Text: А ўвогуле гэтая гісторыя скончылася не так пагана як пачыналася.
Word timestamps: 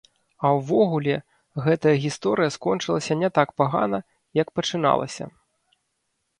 А 0.47 0.51
ўвогуле 0.59 1.15
гэтая 1.65 1.93
гісторыя 2.07 2.55
скончылася 2.57 3.13
не 3.21 3.29
так 3.37 3.55
пагана 3.63 4.03
як 4.41 4.47
пачыналася. 4.59 5.33